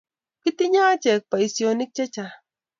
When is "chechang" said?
1.95-2.37